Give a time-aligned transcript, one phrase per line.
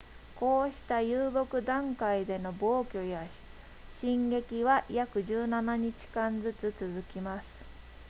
[0.35, 3.23] こうした遊牧段階での暴挙や
[3.93, 7.63] 進撃は約17日間ずつ続きます